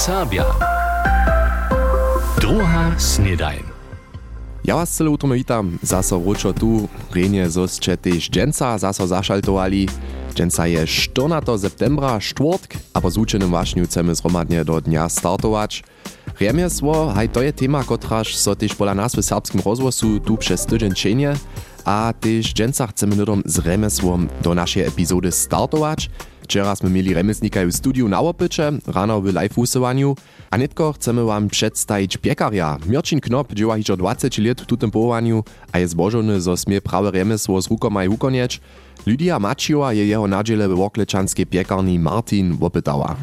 Serbia. 0.00 0.48
Druga 2.40 2.96
snedajn. 2.96 3.60
Ja 4.64 4.80
was 4.80 4.96
cele 4.96 5.12
utro 5.12 5.28
witam, 5.28 5.76
zaso 5.82 6.16
wróčo 6.16 6.52
tu, 6.56 6.88
renie 7.12 7.50
zosće 7.50 7.96
tež 7.96 8.30
dženca 8.30 8.78
zaso 8.78 9.06
zašaltovali. 9.06 9.88
Dženca 10.34 10.64
je 10.64 10.86
14. 10.86 11.60
septembra, 11.60 12.16
štvrtk, 12.20 12.96
a 12.96 13.00
po 13.00 13.12
zúčenym 13.12 13.52
vašňu 13.52 13.84
chceme 13.84 14.16
zromadne 14.16 14.64
do 14.64 14.80
dnia 14.80 15.04
startować. 15.04 15.84
Remiesło, 16.40 17.12
haj 17.12 17.28
to 17.28 17.44
je 17.44 17.52
tema, 17.52 17.84
kotraž 17.84 18.40
so 18.40 18.56
tež 18.56 18.72
pola 18.72 18.96
nás 18.96 19.12
v 19.12 19.20
serbskim 19.20 19.60
rozwosu 19.60 20.16
tu 20.24 20.40
przez 20.40 20.64
tydzień 20.64 20.96
čenie, 20.96 21.36
a 21.84 22.16
tež 22.16 22.56
dženca 22.56 22.88
chceme 22.88 23.20
nudom 23.20 23.44
z 23.44 23.60
remesłom 23.60 24.32
do 24.40 24.56
naszej 24.56 24.88
epizody 24.88 25.28
startować. 25.28 26.08
Wczoraj 26.50 26.82
sme 26.82 26.90
mieli 26.90 27.14
remesnika 27.14 27.62
w 27.62 27.70
studiu 27.70 28.08
na 28.10 28.18
opycze, 28.18 28.72
rano 28.86 29.20
w 29.22 29.30
live 29.30 29.58
usowaniu, 29.58 30.16
a 30.50 30.58
netko 30.58 30.92
chcemy 30.92 31.24
wam 31.24 31.48
przedstawić 31.48 32.16
piekarja. 32.16 32.78
Mirčin 32.86 33.20
Knop 33.20 33.54
dzieła 33.54 33.76
hižo 33.76 33.96
20 33.96 34.42
lat 34.42 34.60
w 34.60 34.66
tutym 34.66 34.90
połowaniu, 34.90 35.44
a 35.72 35.78
jest 35.78 35.92
zbożony, 35.92 36.40
zo 36.40 36.56
smie 36.56 36.80
prawe 36.80 37.10
remesło 37.10 37.62
z 37.62 37.70
rukomaj 37.70 38.08
ukonieć. 38.08 38.60
Lydia 39.06 39.38
Maciova 39.38 39.92
je 39.92 40.06
jeho 40.06 40.26
nadziele 40.26 40.68
w 40.68 40.74
woklečanskiej 40.74 41.46
piekarni 41.46 41.98
Martin 41.98 42.58
opytała. 42.60 43.16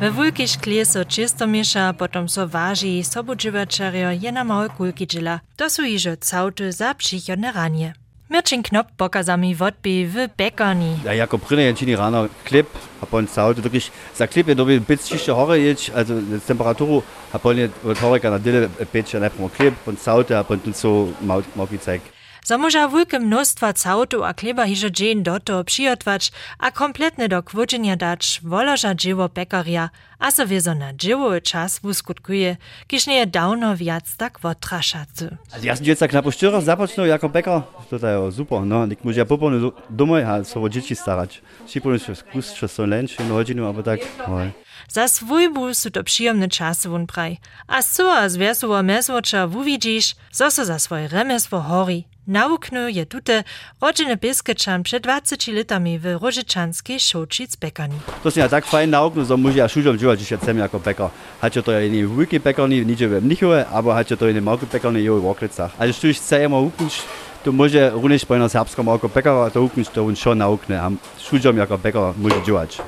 We 0.00 0.12
wulkej 0.12 0.48
szkle 0.48 0.84
so 0.84 1.04
čisto 1.04 1.46
mieša, 1.46 1.92
potom 1.92 2.28
so 2.28 2.46
váži, 2.46 3.04
sobudživačario 3.04 4.10
je 4.20 4.32
na 4.32 4.44
małe 4.44 4.68
kulki 4.68 5.06
džila. 5.06 5.40
To 5.56 5.70
su 5.70 5.82
ižo 5.84 6.16
cauty 6.16 6.72
za 6.72 6.94
přichodne 6.94 7.52
ranie. 7.52 8.07
Mirčin 8.30 8.62
Knop 8.62 8.86
pokaza 8.96 9.36
mi 9.36 9.54
wodby 9.56 10.06
w 10.06 10.28
pekarni. 10.36 10.98
Ja, 11.04 11.12
jako 11.12 11.38
prynne 11.38 11.62
jenčini 11.62 11.96
rano 11.96 12.28
klip, 12.44 12.66
a 13.00 13.06
pon 13.06 13.26
caute 13.26 13.62
wirklich, 13.62 13.90
za 14.16 14.26
klip 14.26 14.48
je 14.48 14.54
dobi 14.54 14.80
bit 14.80 15.08
čišće 15.08 15.32
hore 15.32 15.58
ječ, 15.60 15.90
also 15.94 16.20
z 16.20 16.44
temperaturu, 16.46 17.02
a 17.32 17.38
pon 17.38 17.58
je 17.58 17.70
od 17.84 17.98
horeka 17.98 18.30
na 18.30 18.38
dile 18.38 18.68
peče 18.92 19.20
najprvo 19.20 19.48
klip, 19.48 19.74
pon 19.84 19.96
caute, 19.96 20.36
a 20.36 20.44
pon 20.44 20.60
so 20.74 21.08
małki 21.56 21.78
cajk. 21.78 22.02
So 22.44 22.58
może 22.58 22.88
wulke 22.88 23.18
mnóstwa 23.18 23.72
cautu 23.72 24.24
a 24.24 24.34
kleba 24.34 24.64
hižo 24.64 24.90
dżen 24.90 25.22
doto 25.22 25.64
przyjotwać, 25.64 26.32
a 26.58 26.70
kompletne 26.70 27.28
do 27.28 27.42
kwodzenia 27.42 27.96
dać 27.96 28.40
woloża 28.44 28.94
dzieło 28.94 29.28
pekaria, 29.28 29.90
a 30.18 30.30
so 30.30 30.46
wiezo 30.46 30.74
na 30.74 30.94
dzieło 30.94 31.40
czas 31.40 31.80
wuskutkuje, 31.80 32.56
kiż 32.86 33.06
nie 33.06 33.18
je 33.18 33.26
dawno 33.26 33.76
wiac 33.76 34.16
tak 34.16 34.40
wotraszacy. 34.40 35.36
Ja 35.62 35.76
sam 35.76 35.86
jetzt 35.86 36.06
knapp 36.06 36.24
po 36.24 36.30
štyrach 36.30 36.64
započnul 36.64 37.06
jako 37.06 37.28
pekar, 37.28 37.62
to 37.90 37.96
je 37.96 38.32
super, 38.32 38.60
no, 38.60 38.86
nik 38.86 39.04
môže 39.04 39.18
ja 39.18 39.24
popolne 39.24 39.70
domoj 39.90 40.24
a 40.24 40.44
so 40.44 40.62
o 40.62 40.68
dzieci 40.68 40.94
starać. 40.94 41.42
Šipolne 41.68 41.98
še 41.98 42.14
skus, 42.14 42.54
še 42.54 42.68
so 42.68 42.86
len, 42.86 43.08
še 43.08 43.22
hodinu, 43.28 43.68
aber 43.68 43.84
tak, 43.84 44.00
oj. 44.28 44.52
Za 44.88 45.08
swój 45.08 45.74
su 45.74 45.90
to 45.90 46.04
przyjemne 46.04 46.48
czasy 46.48 46.88
wun 46.88 47.06
praj. 47.06 47.36
A 47.66 47.82
so 47.82 48.12
a 48.12 48.28
zwiersowo 48.28 48.82
meswocza 48.82 49.46
wuwidzisz, 49.46 50.16
so 50.32 50.50
so 50.50 50.64
za 50.64 50.78
swoje 50.78 51.08
remesło 51.08 51.60
hori. 51.60 52.04
Nauknu 52.28 52.88
je 52.88 53.06
tute 53.06 53.44
rodziny 53.80 54.16
Biskečan 54.16 54.82
przed 54.82 55.02
20 55.02 55.52
latami 55.52 55.98
w 55.98 56.04
Rożyczanskiej 56.22 57.00
Szočic 57.00 57.56
Bekani. 57.56 58.00
To 58.22 58.30
sam 58.30 58.40
ja 58.40 58.48
tak 58.48 58.66
fajn 58.66 58.90
nauknul, 58.90 59.24
so 59.24 59.36
môže 59.36 59.56
ja 59.56 59.68
šužom 59.68 59.96
dživať, 60.08 60.18
že 60.24 60.36
chcem 60.40 60.56
jako 60.56 60.78
pekar. 60.78 61.10
Hače 61.40 61.62
to 61.62 61.72
je 61.72 61.86
iný 61.86 62.08
v 62.08 62.24
veľkej 62.24 62.40
pekarni, 62.40 62.84
niče 62.84 63.06
v 63.08 63.20
Mnichove, 63.20 63.64
aber 63.68 63.92
hače 63.92 64.16
to 64.16 64.28
iný 64.28 64.40
malkej 64.40 64.68
pekarni, 64.68 65.04
jo 65.04 65.20
v 65.20 65.28
Oklicach. 65.28 65.72
Ale 65.78 65.92
što 65.92 66.08
už 66.08 66.16
chceme 66.16 66.56
uknúť, 66.56 67.04
to 67.44 67.52
môže 67.52 67.80
runiš 67.92 68.24
po 68.24 68.34
jednom 68.34 68.48
serbskom 68.48 68.88
ako 68.88 69.12
pekara, 69.12 69.52
to 69.52 69.60
uknúť, 69.60 69.92
to 69.92 70.00
on 70.00 70.16
šo 70.16 70.32
naukne. 70.32 70.80
A 70.80 70.88
šužom 71.20 71.56
jako 71.60 71.76
pekar 71.76 72.16
môže 72.16 72.40
dživať. 72.40 72.80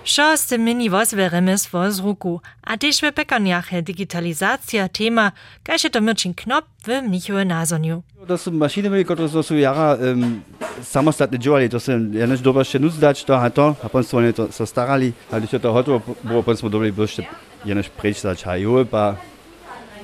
Šo 0.00 0.32
ste 0.32 0.56
mini 0.56 0.88
wozwe 0.88 1.28
remesło 1.28 1.90
z 1.90 2.00
ruku, 2.00 2.40
a 2.64 2.78
też 2.78 3.00
w 3.02 3.12
pekarniach 3.12 3.72
je 3.72 3.82
digitalizacja 3.82 4.88
tema, 4.88 5.32
kaž 5.62 5.84
je 5.84 5.90
to 5.90 6.00
Mirčin 6.00 6.34
Knop 6.34 6.64
w 6.86 7.02
Mnichove 7.02 7.44
nazoniu. 7.44 8.02
To 8.26 8.38
sú 8.38 8.54
mašiny, 8.54 8.88
ktoré 9.04 9.28
so 9.28 9.42
sú 9.42 9.58
jara 9.58 9.98
um, 9.98 10.40
samostatne 10.82 11.38
dživali, 11.38 11.68
to 11.68 11.80
sa 11.80 11.92
ja 11.96 12.26
než 12.26 12.40
dobro 12.40 12.60
ešte 12.60 12.78
nuzdať, 12.78 13.24
to 13.24 13.32
a 13.36 13.48
to, 13.50 13.76
a 13.80 13.86
potom 13.88 14.04
sme 14.04 14.32
to 14.32 14.48
sa 14.52 14.64
starali, 14.66 15.12
a 15.30 15.38
když 15.38 15.56
je 15.56 15.60
to 15.60 15.70
hotovo, 15.72 16.02
bolo, 16.22 16.42
potom 16.42 16.56
sme 16.56 16.70
dobili 16.70 16.92
ešte 16.92 17.28
ja 17.64 17.74
než 17.76 17.92
prečítať, 17.92 18.48
a 18.48 18.56
jo, 18.56 18.84
pa 18.88 19.20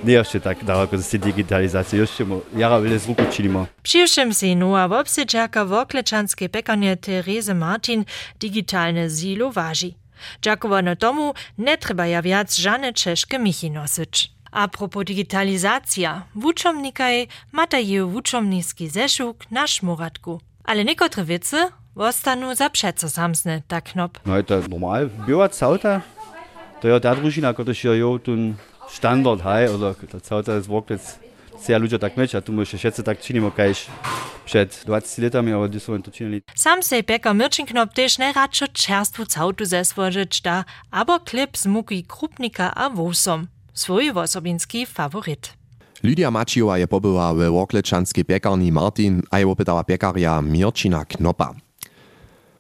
nie 0.04 0.16
ešte 0.20 0.44
tak 0.44 0.60
daleko 0.60 1.00
z 1.00 1.16
digitalizácie, 1.16 2.04
ešte 2.04 2.28
mo, 2.28 2.44
jara 2.52 2.76
veľa 2.76 2.98
z 3.00 3.08
ruku 3.08 3.24
činimo. 3.32 3.66
Přiwszym 3.82 4.34
si 4.34 4.56
nowa 4.56 4.88
wobsydżaka 4.88 5.64
wokleczanskiej 5.64 6.48
pekarnie 6.48 6.96
Terese 6.96 7.54
Martin 7.54 8.04
digitalne 8.40 9.08
zilo 9.08 9.52
waży. 9.52 9.94
Dziakowano 10.42 10.96
tomu 10.96 11.34
nie 11.58 11.78
trzeba 11.78 12.06
ja 12.06 12.22
wiac 12.22 12.56
żadne 12.56 12.92
czeszkie 12.92 13.38
michi 13.38 13.70
nosić. 13.70 14.32
A 14.52 14.68
propos 14.68 15.04
digitalizacja, 15.04 16.22
wuczomnikaj 16.34 17.28
mata 17.52 17.78
je 17.78 18.04
wuczomniski 18.04 18.88
zeszuk 18.88 19.50
na 19.50 19.66
szmuratku. 19.66 20.40
Ale 20.66 20.84
niekotre 20.84 21.24
wicy 21.24 21.56
ostanu 21.94 22.54
za 22.54 22.70
przeco 22.70 23.08
samsne, 23.08 23.62
tak 23.68 23.92
knop. 23.92 24.18
No 24.26 24.42
to 24.42 24.60
normal, 24.68 25.08
biła 25.26 25.48
cauta, 25.48 26.00
to 26.80 26.88
ja 26.88 27.00
ta 27.00 27.14
družina, 27.14 27.54
ktorá 27.54 27.72
je 27.72 27.98
jo 27.98 28.18
ten 28.18 28.54
standard, 28.90 29.40
hej, 29.40 29.68
oder 29.68 29.94
ta 29.94 30.20
cauta 30.20 30.54
jest 30.54 30.68
work 30.68 30.90
jetzt 30.90 31.18
sehr 31.58 31.80
ludzie 31.80 31.98
tak 31.98 32.16
myć, 32.16 32.34
a 32.34 32.40
tu 32.40 32.52
myślę, 32.52 32.78
że 32.78 33.02
tak 33.02 33.20
czynimo 33.20 33.50
kajś 33.50 33.86
przed 34.44 34.82
20 34.84 35.22
latami, 35.22 35.52
ale 35.52 35.68
gdy 35.68 35.80
są 35.80 36.02
to 36.02 36.10
czynili. 36.10 36.42
Sam 36.54 36.82
sej 36.82 37.04
pekar 37.04 37.34
Mirčin 37.34 37.66
Knop 37.66 37.92
też 37.94 38.18
najradšo 38.18 38.68
čerstvu 38.68 39.26
cautu 39.26 39.64
zesvožić 39.64 40.40
da, 40.40 40.64
abo 40.90 41.20
klip 41.20 41.56
z 41.56 41.66
muki 41.66 42.04
krupnika 42.04 42.74
a 42.74 42.90
wosom. 42.90 43.46
Svoj 43.74 44.10
osobinski 44.10 44.86
favorit. 44.86 45.52
Lydia 46.06 46.30
Maciova 46.30 46.78
je 46.78 46.86
pobyła 46.86 47.34
w 47.34 47.50
woklečanskiej 47.50 48.24
piekarni 48.24 48.72
Martin, 48.72 49.22
a 49.30 49.38
je 49.38 49.46
opytała 49.46 49.84
piekarja 49.84 50.42
Mirčina 50.42 51.04
Knopa. 51.04 51.54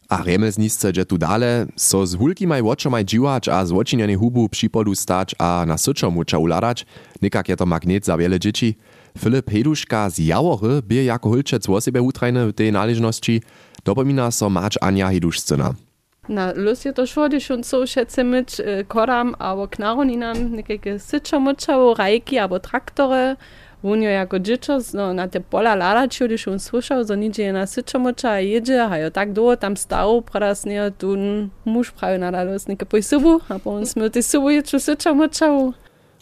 A 0.08 0.22
remesnisce 0.22 0.92
dže 0.92 1.04
tu 1.04 1.18
dale, 1.18 1.66
so 1.76 2.06
z 2.06 2.14
hulkimaj 2.14 2.62
očomaj 2.62 3.04
džiwacz 3.04 3.48
a 3.48 3.62
z 3.66 3.72
očinjene 3.72 4.16
hubu 4.16 4.48
připodu 4.48 4.94
stać 4.94 5.34
a 5.38 5.64
na 5.66 5.78
syčo 5.78 6.10
muča 6.10 6.38
uladać, 6.38 6.86
nikak 7.22 7.48
je 7.48 7.56
to 7.56 7.66
magnet 7.66 8.04
za 8.04 8.16
wiele 8.16 8.38
dzieci. 8.38 8.74
Filip 9.18 9.50
Heduška 9.50 10.10
z 10.10 10.18
Jawory 10.18 10.82
bie 10.82 11.04
jako 11.04 11.28
hulčec 11.28 11.68
o 11.68 11.80
sebe 11.80 12.02
utrajne 12.02 12.46
w 12.46 12.52
tej 12.52 12.72
należności, 12.72 13.42
dopomina 13.84 14.30
so 14.30 14.50
mać 14.50 14.74
Anja 14.80 15.08
Hedušcina. 15.08 15.85
Na 16.28 16.52
lus 16.56 16.84
je 16.84 16.92
to 16.92 17.04
on 17.50 17.62
so 17.62 17.86
šece 17.86 18.24
myč 18.24 18.60
koram, 18.88 19.34
abo 19.38 19.66
knaroninam, 19.66 20.36
nekake 20.56 20.98
syčo 20.98 21.40
mučało, 21.40 21.94
rajki, 21.94 22.38
abo 22.38 22.58
traktory, 22.58 23.36
on 23.82 24.02
jo 24.02 24.10
jako 24.10 24.38
dziecko 24.38 24.78
no, 24.94 25.12
na 25.12 25.28
te 25.28 25.40
pola 25.40 25.74
ladačil, 25.74 26.26
když 26.26 26.48
on 26.48 26.58
słyszał, 26.58 27.04
że 27.06 27.16
nidzie 27.16 27.42
je 27.42 27.52
na 27.52 27.66
syčo 27.66 27.98
muča 27.98 28.30
a 28.30 28.38
jedzie, 28.38 28.84
a 28.84 28.96
jo 28.98 29.10
tak 29.10 29.32
długo 29.32 29.56
tam 29.56 29.76
stał, 29.76 30.22
pradas 30.22 30.66
nie, 30.66 30.90
tu 30.98 31.16
muž 31.64 31.90
pravi 31.90 32.18
nadalus, 32.18 32.66
neke 32.66 32.86
poj 32.86 33.02
subu, 33.02 33.40
a 33.48 33.58
potom 33.58 33.86
sme 33.86 34.10
ty 34.10 34.22
subu 34.22 34.48
syčo 34.78 35.14
mučało. 35.14 35.72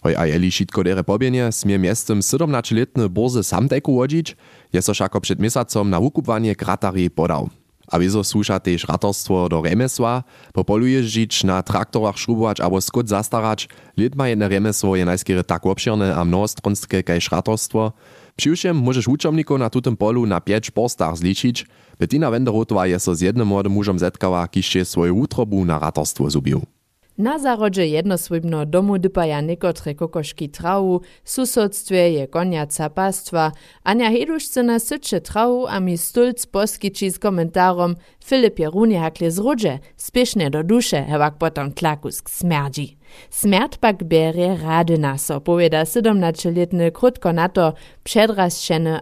Hoj, 0.04 0.16
a 0.16 0.26
jeli 0.26 0.50
šitko 0.50 0.82
dere 0.84 1.00
pobienie, 1.00 1.52
smie 1.52 1.78
miestem 1.78 2.20
17-letny 2.20 3.08
Boze 3.08 3.44
Samteku 3.44 3.96
wodzić, 3.96 4.36
je 4.72 4.82
so 4.82 4.94
šako 4.94 5.20
przed 5.20 5.40
miesacom 5.40 5.90
na 5.90 6.00
wukupwanie 6.00 6.54
kratari 6.56 7.10
podał. 7.10 7.63
A 7.88 7.98
wieso 7.98 8.24
słusza 8.24 8.60
też 8.60 8.84
ratorstwo 8.88 9.48
do 9.48 9.62
remesła, 9.62 10.22
popoluje 10.52 11.02
žić 11.02 11.44
na 11.44 11.62
traktorach 11.62 12.18
šrubować 12.18 12.60
abo 12.60 12.80
skut 12.80 13.08
zastarać, 13.08 13.68
lidma 13.96 14.28
jedne 14.28 14.48
remesło 14.48 14.96
je 14.96 15.04
najskiery 15.04 15.44
tak 15.44 15.66
obširne 15.66 16.16
a 16.16 16.24
mnohostronskie 16.24 17.02
kajž 17.02 17.30
ratorstwo. 17.30 17.92
Přiwšem 18.36 18.76
możesz 18.76 19.08
uczomników 19.08 19.58
na 19.58 19.70
tutym 19.70 19.96
polu 19.96 20.26
na 20.26 20.40
5 20.40 20.70
postach 20.70 21.16
zliczyć, 21.16 21.66
Bettina 21.98 22.30
Wenderotowa 22.30 22.86
je 22.86 22.98
so 23.00 23.14
z 23.14 23.20
jednym 23.20 23.48
młodym 23.48 23.72
mużem 23.72 23.98
zetkała, 23.98 24.48
kiż 24.48 24.74
je 24.74 24.84
swoją 24.84 25.14
utrobu 25.14 25.64
na 25.64 25.78
ratorstwo 25.78 26.30
zubił. 26.30 26.73
Na 27.18 27.38
zarodźe 27.38 27.86
jednosłybno 27.86 28.66
domu 28.66 28.98
dypaja 28.98 29.40
niekotre 29.40 29.94
kokoszki 29.94 30.48
trawu, 30.48 31.00
susodstwie 31.24 32.10
je 32.10 32.28
koniaca 32.28 32.90
pastwa, 32.90 33.52
Ania 33.84 34.10
Heduszce 34.10 34.62
na 34.62 34.78
sycze 34.78 35.20
trawu, 35.20 35.66
a 35.66 35.80
mi 35.80 35.98
stulc 35.98 36.46
poskiči 36.46 37.10
z 37.10 37.18
komentarom 37.18 37.96
Filip 38.24 38.58
Jerunie 38.58 39.00
hakle 39.00 39.30
z 39.30 39.38
rodže, 39.38 39.78
spiešne 39.96 40.50
do 40.50 40.62
duše, 40.62 41.06
hevak 41.06 41.38
potom 41.38 41.72
tlakusk 41.72 42.30
smerdzi. 42.30 42.96
Smert 43.30 43.78
pak 43.78 44.04
bere 44.04 44.56
rady 44.56 44.98
na 44.98 45.18
so, 45.18 45.40
powieda 45.40 45.84
17-letny 45.84 46.90
krótko 46.90 47.32
na 47.32 47.48
to 47.48 47.72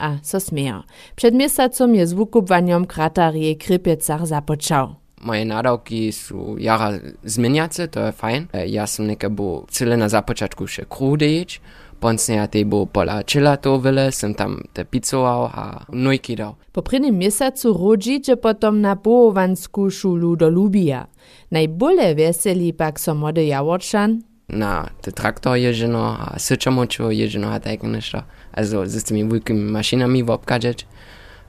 a 0.01 0.19
so 0.23 0.41
smiejo. 0.41 0.83
Przed 1.17 1.35
miesacom 1.35 1.95
je 1.95 2.07
z 2.07 2.13
wukupwaniem 2.13 2.87
kratarie 2.87 3.57
Krypiecach 3.57 4.27
započał. 4.27 5.02
Moje 5.23 5.45
nadawki 5.45 6.13
są 6.13 6.57
jara 6.59 6.93
zmieniace, 7.25 7.89
to 7.89 8.01
je 8.01 8.13
fajn. 8.13 8.47
Ja 8.67 8.87
sam 8.87 9.07
neka 9.07 9.31
bo 9.31 9.67
cyle 9.71 9.97
na 9.97 10.09
započatku 10.09 10.67
še 10.67 10.85
krudejić, 10.91 11.61
Poncne 12.03 12.43
a 12.43 12.47
tebo 12.51 12.87
pola 12.87 13.23
čela 13.23 13.55
to 13.57 13.77
vele, 13.79 14.11
sem 14.11 14.35
tam 14.35 14.59
te 14.75 14.83
picoval 14.85 15.47
a 15.55 15.87
nojky 15.95 16.35
dal. 16.37 16.59
Po 16.73 16.83
prvním 16.83 17.15
mjesacu 17.15 17.73
rodžiče 17.73 18.37
potom 18.37 18.81
na 18.83 18.97
połovansku 18.97 19.91
šulu 19.91 20.37
do 20.37 20.49
Lubija. 20.51 21.07
Najbole 21.51 22.15
veseli 22.15 22.73
pak 22.73 22.99
so 23.01 23.15
młody 23.15 23.47
Jaworczan, 23.47 24.23
Na 24.49 24.89
te 25.01 25.13
traktor 25.13 25.57
jeżeno 25.57 26.17
a 26.19 26.39
syczamočo 26.39 27.11
jeżeno 27.11 27.49
a 27.53 27.61
tak 27.61 27.83
nešto. 27.83 28.23
Also 28.53 28.87
z 28.87 29.13
wielkimi 29.13 29.71
maszynami 29.73 30.25
wopkadzać. 30.25 30.87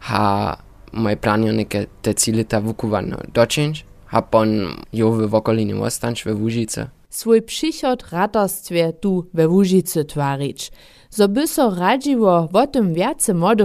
A 0.09 0.57
moje 0.93 1.17
plany 1.17 1.53
neke 1.53 1.85
te 2.01 2.13
cile 2.15 2.45
ta 2.45 2.61
wukuwano 2.61 3.17
doczynić. 3.33 3.85
A 4.11 4.21
pon 4.21 4.49
jo 4.93 5.11
w 5.11 5.35
okolinie 5.35 5.75
ostanć 5.75 6.23
we 6.23 6.35
Łużyce. 6.35 6.89
swój 7.09 7.41
przychod 7.41 8.03
tu 9.01 9.25
we 9.33 9.47
Łużycy 9.47 10.05
twarić. 10.05 10.71
So 11.09 11.27
by 11.27 11.47
so 11.47 11.75
radziło 11.75 12.49
o 12.53 12.67
tym 12.67 12.93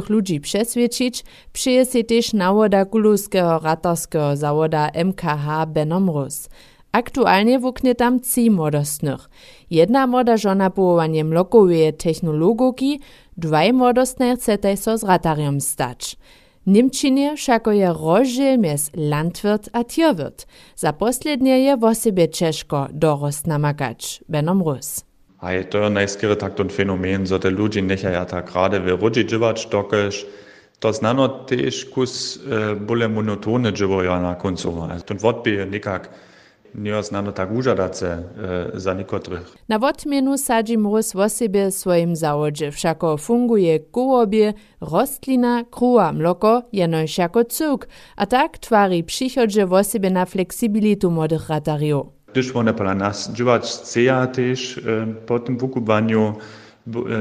ludzi 0.08 0.40
przesvědčić, 0.40 1.24
przyje 1.52 1.86
się 1.86 2.04
też 2.04 2.32
nawoda 2.32 2.84
kuluskiego 2.84 3.58
ratarskiego 3.58 4.36
zawoda 4.36 4.90
MKH 5.04 5.66
Benomrus. 5.66 6.48
Aktualnie 6.92 7.58
wuknie 7.58 7.94
tam 7.94 8.20
trzy. 8.20 9.28
Jedna 9.70 10.06
młoda 10.06 10.36
żona 10.36 10.70
połowanie 10.70 11.24
mlokowej 11.24 11.94
technologiki, 11.94 13.00
dwaj 13.36 13.72
młodostne 13.72 14.36
chcete 14.36 14.76
so 14.76 14.98
z 14.98 15.04
ratariom 15.04 15.60
stać. 15.60 16.16
Niemčinie 16.68 17.32
všako 17.32 17.72
je 17.72 17.88
rožil 17.88 18.60
mez 18.60 18.92
landwirt 18.92 19.72
a 19.72 19.88
tierwirt. 19.88 20.44
Za 20.76 20.92
poslednie 20.92 21.64
je 21.64 21.80
wo 21.80 21.96
sebe 21.96 22.28
Češko 22.28 22.92
dorost 22.92 23.48
namagać. 23.48 24.20
Benom 24.28 24.60
Rus. 24.60 25.00
A 25.40 25.56
je 25.56 25.64
to 25.64 25.88
najskiery 25.88 26.36
tak 26.36 26.60
ten 26.60 26.68
fenomen, 26.68 27.24
że 27.26 27.40
te 27.40 27.50
ludzie 27.50 27.82
nechaja 27.82 28.24
tak 28.24 28.52
rade 28.52 28.80
w 28.80 29.00
rudzi 29.00 29.24
dziwać 29.26 29.66
dokesz. 29.66 30.26
To 30.78 30.92
znano 30.92 31.28
też 31.28 31.84
kus 31.84 32.36
e, 32.36 32.76
bole 32.76 33.08
monotone 33.08 33.72
dziwoja 33.72 34.20
na 34.20 34.34
końcu. 34.34 34.88
Ten 35.06 35.18
wodby 35.18 35.66
nikak 35.70 36.10
nie 36.12 36.27
znano 37.02 37.32
tak 37.32 37.52
užadace 37.52 38.06
e, 38.08 38.80
za 38.80 38.94
niekotrych. 38.94 39.54
Na 39.68 39.78
wotmienu 39.78 40.38
sadzi 40.38 40.78
mróz 40.78 41.12
wo 41.12 41.28
sebe 41.28 41.70
swoim 41.70 42.16
zawodzie, 42.16 42.70
všako 42.72 43.16
funguje 43.16 43.80
kułobie, 43.80 44.54
rostlina, 44.80 45.64
kruła 45.70 46.12
mloko, 46.12 46.62
jenož 46.72 47.18
jako 47.18 47.44
cuk, 47.44 47.88
a 48.16 48.26
tak 48.26 48.58
twari 48.58 49.04
przychodzie 49.04 49.66
sebe 49.82 50.10
na 50.10 50.26
fleksibilitu 50.26 51.10
młodych 51.10 51.48
ratariów. 51.48 52.06
Gdyż 52.32 52.56
one 52.56 52.74
pola 52.74 52.94
nas 52.94 53.32
dziwać 53.32 53.62
chceja 53.62 54.26
też 54.26 54.78
e, 54.78 55.06
po 55.26 55.38
tym 55.38 55.58
wukubaniu 55.58 56.34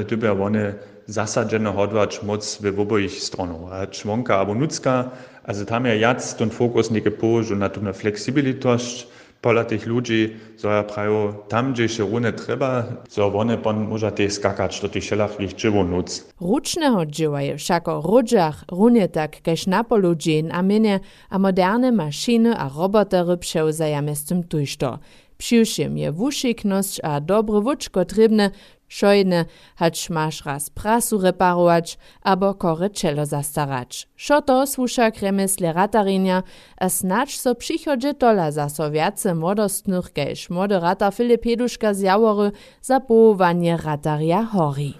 dybia 0.10 0.32
one 0.32 0.74
zasadzeno 1.08 1.74
hodwać 1.74 2.24
moc 2.24 2.62
we 2.62 2.82
oboich 2.82 3.12
stronach. 3.12 3.74
A 3.74 3.88
członka 3.88 4.36
albo 4.36 4.56
nucka, 4.56 5.12
also 5.44 5.66
tam 5.66 5.86
ja 5.86 5.96
jac 5.96 6.36
ten 6.36 6.50
fokus 6.50 6.92
nie 6.92 7.02
położył 7.02 7.58
na 7.58 7.70
tą 7.70 7.94
fleksibilitość, 7.94 9.08
pola 9.42 9.64
tych 9.64 9.88
ludzi, 9.88 10.36
so 10.58 10.70
ja 10.70 10.84
prawo 10.84 11.34
tam, 11.48 11.74
gdzie 11.74 11.90
się 11.90 12.04
rune 12.04 12.34
trzeba, 12.34 12.84
so 13.10 13.34
one 13.34 13.58
pon 13.58 13.88
może 13.88 14.12
też 14.12 14.34
skakać 14.34 14.82
do 14.82 14.90
tych 14.90 15.04
szelachlich 15.04 15.54
dzieło 15.54 15.84
nuc. 15.84 16.34
Ručného 16.42 17.06
dživa 17.06 17.42
je 17.42 17.58
všako 17.58 18.02
rudžach 18.02 18.64
runie 18.72 19.08
tak 19.08 19.42
kaž 19.42 19.68
na 19.68 19.84
polu 19.84 20.16
džin 20.16 20.52
a 20.52 20.62
minie 20.62 21.00
a 21.30 21.38
moderne 21.38 21.92
mašiny 21.92 22.56
a 22.58 22.70
robotery 22.70 23.38
převzaja 23.38 24.02
mestem 24.02 24.44
tujšto. 24.44 25.00
Přiušim 25.38 25.98
je 25.98 26.10
wušiknosť 26.12 27.00
a 27.04 27.20
dobry 27.22 27.62
wučko 27.62 28.06
trybne, 28.10 28.52
šojne, 28.88 29.46
hać 29.76 30.10
masz 30.10 30.46
raz 30.46 30.70
prasu 30.70 31.22
reparować, 31.22 31.98
abo 32.22 32.54
kore 32.54 32.90
čelo 32.90 33.26
zastarać. 33.26 34.08
Šo 34.16 34.42
to 34.42 34.68
słuša 34.68 35.12
kremesle 35.12 35.74
ratarinja, 35.74 36.44
a 36.78 36.90
snacz 36.90 37.38
so 37.38 37.56
przychodzie 37.56 38.14
tola 38.14 38.52
za 38.52 38.70
so 38.70 38.92
viace 38.92 39.36
młodostnych 39.36 40.14
kaž 40.14 40.50
młody 40.50 40.80
ratar 40.80 41.14
Filip 41.14 41.44
Heduška 41.44 41.94
z 41.94 42.00
Jawory 42.00 42.52
za 42.82 43.00
połowanie 43.00 43.78
rataria 43.78 44.44
hori. 44.44 44.94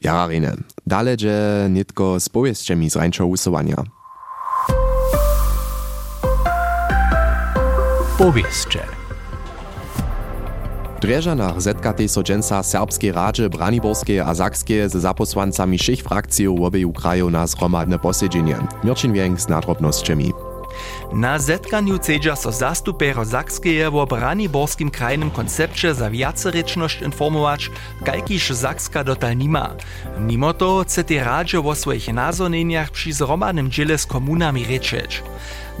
Jararine. 0.00 0.56
Dalej 0.86 1.16
dże 1.16 1.68
nitko 1.70 2.20
z 2.20 2.28
powieściami 2.28 2.90
z 2.90 2.96
rańczo 2.96 3.26
usuwania. 3.26 3.84
Powieście. 11.00 11.20
Drežanach 11.20 11.60
zetkatej 11.60 12.08
so 12.08 12.22
dženca 12.22 12.62
Serbskiej 12.62 13.12
Radzie 13.12 13.48
Braniborskie 13.48 14.24
a 14.24 14.34
Sakskie 14.34 14.88
ze 14.88 15.00
zaposłancami 15.00 15.78
všich 15.78 16.02
frakcjów 16.02 16.60
obeju 16.60 16.92
krajów 16.92 17.32
na 17.32 17.46
zhromadne 17.46 17.98
posiedzenie. 17.98 18.56
Mirčin 18.84 19.12
Wienk 19.12 19.40
z 19.40 19.48
nadrobnosćami. 19.48 20.49
Na 21.12 21.38
zetkaniu 21.38 21.98
cedža 21.98 22.36
so 22.36 22.52
zastupero 22.52 23.24
Sakskeje 23.24 23.90
o 23.90 24.06
Braniborskim 24.06 24.90
krajnym 24.90 25.30
koncepcie 25.30 25.94
za 25.94 26.06
viacerečnosť 26.06 27.02
informować, 27.02 27.70
kajkiž 28.06 28.54
Sakska 28.54 29.02
dotal 29.02 29.34
nima. 29.34 29.74
Mimo 30.18 30.52
to 30.52 30.84
chce 30.86 31.04
tej 31.04 31.20
radzie 31.24 31.58
o 31.58 31.74
swoich 31.74 32.08
nazorneniach 32.12 32.90
przy 32.90 33.12
zromadnym 33.12 33.70
dziele 33.70 33.98
komunami 34.08 34.64
rečeć. 34.64 35.22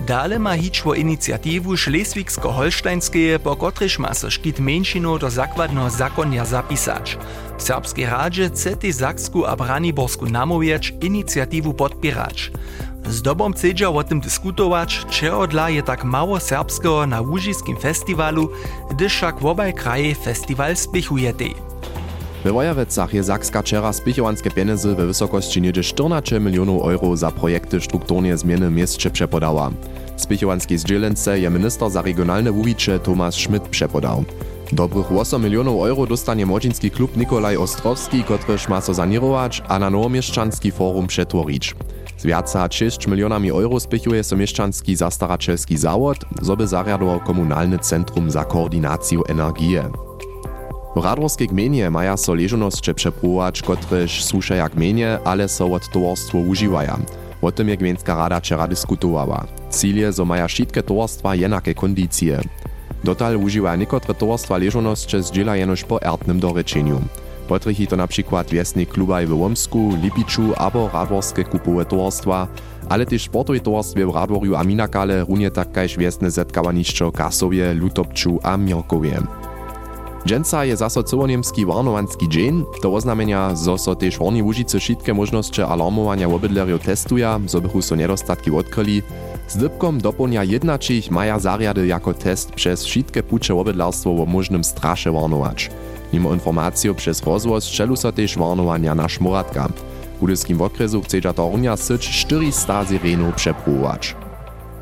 Dale 0.06 0.38
ma 0.38 0.56
hič 0.56 0.80
o 0.86 0.94
inicjativu 0.94 1.76
Šleswigsko-Holštajnskeje, 1.76 3.38
po 3.38 3.56
kotryž 3.56 3.98
ma 3.98 4.14
so 4.14 4.28
menšinu 4.58 5.18
do 5.18 5.30
zakładnego 5.30 5.90
zakonja 5.90 6.44
zapisać. 6.44 7.18
W 7.58 7.62
Serbskiej 7.62 8.06
Radzie 8.06 8.48
chce 8.48 8.76
tej 8.76 8.92
Saksku 8.92 9.44
a 9.44 9.56
Braniborsku 9.56 10.26
namowieć 10.26 10.94
inicjativu 11.00 11.74
podpierać. 11.74 12.50
Z 13.08 13.22
dobom 13.22 13.52
chcedža 13.52 13.88
o 13.90 14.04
tym 14.04 14.20
dyskutować, 14.20 15.06
czego 15.10 15.46
dla 15.46 15.70
je 15.70 15.82
tak 15.82 16.04
mało 16.04 16.40
serbskiego 16.40 17.06
na 17.06 17.20
Łużiskim 17.20 17.76
festiwalu, 17.76 18.50
gdyż 18.90 19.12
však 19.12 19.44
obaj 19.44 19.74
kraje 19.74 20.14
festiwal 20.14 20.76
spichujete. 20.76 21.44
We 22.44 22.52
Wojewecach 22.52 23.14
je 23.14 23.24
Sakska 23.24 23.62
wczera 23.62 23.92
spichowanskie 23.92 24.50
pieniądze 24.50 24.94
we 24.94 25.06
wysokości 25.06 25.62
niedzie 25.62 25.82
14 25.82 26.40
milionów 26.40 26.82
euro 26.82 27.16
za 27.16 27.30
projekty 27.30 27.80
strukturnie 27.80 28.36
zmiany 28.36 28.70
mieście 28.70 29.10
przepodała. 29.10 29.70
Spichowanskiej 30.16 30.78
zdzielence 30.78 31.40
je 31.40 31.50
minister 31.50 31.90
za 31.90 32.02
regionalne 32.02 32.52
wuwicze 32.52 32.98
Tomasz 32.98 33.34
Schmidt 33.34 33.68
przepodał. 33.68 34.24
Dobrych 34.72 35.12
8 35.12 35.42
milionów 35.42 35.86
euro 35.86 36.06
dostanie 36.06 36.46
młodzieński 36.46 36.90
klub 36.90 37.16
Nikolaj 37.16 37.56
Ostrowski, 37.56 38.24
kotryż 38.24 38.68
ma 38.68 38.80
so 38.80 38.94
sanirować, 38.94 39.62
a 39.68 39.78
na 39.78 39.90
nowomieszczanski 39.90 40.72
forum 40.72 41.06
przetworić. 41.06 41.74
Z 42.18 42.26
viaca 42.26 42.68
6 42.70 43.06
milionami 43.06 43.50
euro 43.50 43.80
spichuje 43.80 44.24
so 44.24 44.36
mieszczanski 44.36 44.96
zastaraczelski 44.96 45.76
zawod, 45.76 46.18
zoby 46.42 46.66
zariadował 46.66 47.20
komunalny 47.20 47.78
centrum 47.78 48.30
za 48.30 48.44
koordynację 48.44 49.18
energii. 49.28 49.78
W 50.96 51.04
radworskiej 51.04 51.48
gminie 51.48 51.90
maja 51.90 52.16
so 52.16 52.34
leżonosće 52.34 52.94
przepruwać, 52.94 53.62
kotryż 53.62 54.24
słušaja 54.24 54.68
gminie, 54.68 55.18
ale 55.24 55.48
so 55.48 55.66
od 55.66 55.88
towarstwo 55.88 56.38
używaja. 56.38 56.98
O 57.42 57.52
tym 57.52 57.68
je 57.68 57.76
gmienska 57.76 58.14
rada 58.16 58.40
wczera 58.40 58.68
dyskutowała. 58.68 59.46
Cíl 59.70 59.96
je, 59.96 60.12
zo 60.12 60.24
maja 60.24 60.48
wszystkie 60.48 60.82
towarstwa 60.82 61.34
jenakie 61.34 61.74
kondycje. 61.74 62.40
Dotal 63.04 63.36
używa 63.36 63.76
niekotre 63.76 64.14
towarstwa 64.14 64.58
leżonosće 64.58 65.22
zdziela 65.22 65.56
jenož 65.56 65.84
po 65.84 66.02
ertnym 66.02 66.40
dorečeniu. 66.40 67.00
Potrychi 67.48 67.86
to 67.86 67.96
na 67.96 68.06
przykład 68.06 68.50
wiesny 68.50 68.86
klubaj 68.86 69.26
w 69.26 69.40
Łomsku, 69.40 69.92
Lipiczu 70.02 70.54
albo 70.56 70.90
radworskie 70.92 71.44
kupowe 71.44 71.84
towarstwa, 71.84 72.48
ale 72.88 73.06
też 73.06 73.22
sportowe 73.22 73.60
towarstwie 73.60 74.06
w 74.06 74.14
Radworju 74.14 74.56
a 74.56 74.64
Minakale, 74.64 75.24
runie 75.24 75.50
tak 75.50 75.72
kaž 75.72 75.96
wiesne 75.96 76.30
zetkawanišćo 76.30 77.12
Kasowie, 77.12 77.74
Lutopczu 77.74 78.38
a 78.42 78.56
Mirkowie. 78.56 79.49
Dženca 80.26 80.64
je 80.64 80.76
zaso 80.76 81.02
cywoniemski 81.02 81.64
warnowanski 81.64 82.28
dzień, 82.28 82.64
to 82.82 82.92
oznamenia, 82.92 83.56
zo 83.56 83.78
so 83.80 83.96
tež 83.96 84.20
Horni 84.20 84.44
Łužice 84.44 84.76
všetké 84.76 85.16
možnosti 85.16 85.64
alarmowania 85.64 86.28
obydlerjów 86.28 86.84
testuja, 86.84 87.40
zo 87.48 87.60
bychu 87.64 87.80
so 87.80 87.96
nedostatki 87.96 88.52
odkryli. 88.52 89.00
Z 89.48 89.56
dybkom 89.56 89.96
doplnia 89.96 90.44
jednačich 90.44 91.08
maja 91.08 91.40
zariady 91.40 91.88
jako 91.88 92.12
test 92.12 92.52
przez 92.52 92.84
všetké 92.84 93.22
pucze 93.22 93.54
obydlarstwo 93.56 94.12
o 94.12 94.28
možnym 94.28 94.60
straše 94.60 95.08
warnować. 95.08 95.70
Mimo 96.12 96.36
informacją 96.36 96.94
przez 96.94 97.24
rozwoz 97.24 97.64
čelu 97.64 97.96
so 97.96 98.12
tež 98.12 98.36
warnowania 98.36 98.94
na 98.94 99.08
šmoratka. 99.08 99.68
W 100.16 100.20
budyskim 100.20 100.60
okresu 100.60 101.00
chcedza 101.02 101.32
Tornia 101.32 101.76
syć 101.76 102.08
400 102.28 102.84
sirenów 102.86 103.34
przepróbować. 103.34 104.14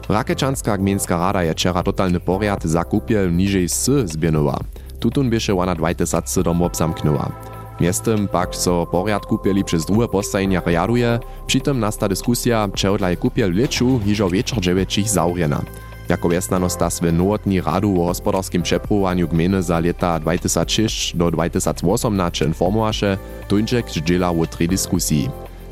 Rakečanská 0.09 0.81
gmienská 0.81 1.21
rada 1.21 1.45
je 1.45 1.53
včera 1.53 1.85
totalny 1.85 2.17
poriad 2.17 2.65
za 2.65 2.81
kupiel 2.81 3.29
nižej 3.29 3.69
s 3.69 4.09
zbiernowa. 4.09 4.57
Tutun 5.01 5.31
bieše 5.31 5.55
wana 5.55 5.75
dwajte 5.75 6.07
sacy 6.07 6.43
dom 6.43 6.63
obsamknęła. 6.63 7.33
Miestem 7.81 8.29
pak 8.29 8.57
so 8.57 8.87
poriad 8.87 9.27
kupieli 9.27 9.65
przez 9.65 9.87
drugie 9.87 10.09
postajenia 10.09 10.61
rjaduje, 10.67 11.19
przy 11.47 11.61
tym 11.61 11.81
nasta 11.81 12.09
dyskusja, 12.09 12.69
czego 12.75 12.99
dla 12.99 13.17
kupiel 13.17 13.55
leczu 13.55 14.01
hižo 14.05 14.29
wieczor 14.31 14.61
dziewięcich 14.61 15.09
zaurjena. 15.09 15.63
Jako 16.09 16.29
wjesnano 16.29 16.69
stas 16.69 17.01
w 17.01 17.13
nowotni 17.13 17.61
radu 17.61 18.03
o 18.03 18.07
hospodarskim 18.07 18.63
przepływaniu 18.63 19.29
gminy 19.29 19.63
za 19.63 19.81
lata 19.81 20.21
2006 20.21 21.17
do 21.17 21.31
2018 21.31 22.45
informowaše, 22.45 23.19
tuńczek 23.49 23.91
dziela 23.91 24.31
o 24.31 24.47
trzy 24.47 24.69
dyskusji. 24.69 25.31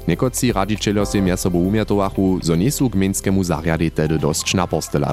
Niekoci 0.08 0.52
radzicielio 0.52 1.06
si 1.06 1.22
mie 1.22 1.36
sobą 1.36 1.58
umietowachu, 1.58 2.38
zo 2.42 2.56
nie 2.56 2.70
są 2.70 2.88
gminskiemu 2.88 3.44
zariady 3.44 3.90
tedy 3.90 4.18
dość 4.18 4.54
napostyla 4.54 5.12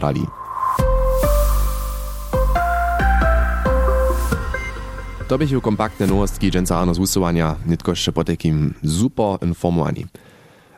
To 5.34 5.38
bychu 5.38 5.62
kompaktne 5.62 6.08
nowostki 6.08 6.52
dżęca 6.52 6.76
rano 6.76 6.94
z 6.94 7.00
usuwania, 7.00 7.56
nitko 7.66 7.92
jeszcze 7.92 8.12
po 8.12 8.24
takim 8.24 8.74
super 8.86 9.48
informowani. 9.48 10.06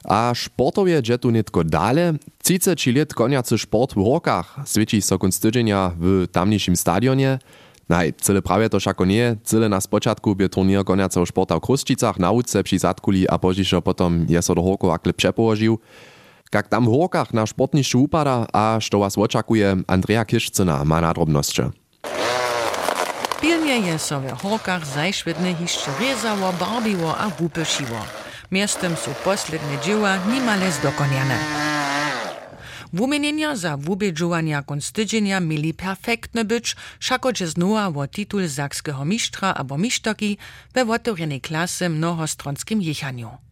A 0.04 0.32
sportowie 0.36 1.02
dżetu 1.02 1.30
nitko 1.32 1.64
dale, 1.64 2.14
30 2.44 2.92
lat 2.92 3.14
koniacy 3.14 3.58
sport 3.58 3.94
w 3.94 4.04
Horkach, 4.04 4.56
świeci 4.66 5.02
so 5.02 5.20
kunst 5.20 5.42
tydzienia 5.42 5.92
w 6.00 6.28
tamniejszym 6.32 6.76
stadionie, 6.76 7.40
Naj, 7.90 8.14
cyle 8.14 8.42
prawie 8.42 8.70
to 8.70 8.80
šako 8.80 9.06
nie, 9.06 9.36
cyle 9.44 9.70
na 9.70 9.82
spočatku 9.82 10.36
by 10.36 10.50
turnier 10.50 10.84
koniaceho 10.84 11.26
sporta 11.26 11.56
v 11.56 11.62
Kruščicach 11.62 12.20
nauce 12.20 12.64
při 12.64 12.80
zatkuli 12.80 13.28
a 13.28 13.38
požišo 13.38 13.82
potom 13.82 14.26
je 14.30 14.42
so 14.42 14.54
do 14.54 14.62
Horkov 14.62 14.92
akle 14.92 15.14
přepołožił. 15.14 15.80
Kak 16.52 16.68
tam 16.68 16.86
w 16.86 16.96
Horkach 16.96 17.34
na 17.34 17.46
sportnišću 17.46 18.00
upada 18.00 18.46
a 18.54 18.80
što 18.80 19.00
was 19.00 19.18
očakuje, 19.18 19.84
Andrea 19.88 20.24
Kišcina 20.24 20.84
ma 20.84 21.02
na 21.02 21.14
drobnosće. 21.14 21.85
Pilnie 23.46 23.78
je 23.80 24.00
so 24.00 24.18
w 24.20 24.34
Horkach 24.42 24.86
zajšvedne 24.86 25.54
hišće 25.54 25.92
rezało, 26.00 26.54
barbiło 26.54 27.18
a 27.18 27.30
wupyšiło. 27.30 28.02
Miestem 28.52 28.98
su 28.98 29.12
posledne 29.24 29.78
dzieła 29.86 30.18
nimale 30.18 30.72
zdokonjane. 30.72 31.38
Wumienienia 32.94 33.56
za 33.56 33.78
wubědžovanja 33.78 34.64
konstydzenia 34.66 35.40
mieli 35.40 35.74
perfektne 35.74 36.42
być, 36.46 36.76
šako 37.00 37.32
dže 37.32 37.48
znova 37.48 37.90
wo 37.94 38.08
titul 38.08 38.48
zakskeho 38.48 39.06
mištra 39.06 39.54
abo 39.54 39.78
mištoki 39.78 40.38
we 40.74 40.82
wotorenej 40.86 41.42
klasy 41.42 41.90
mnohostronskim 41.90 42.82
jechanju. 42.82 43.45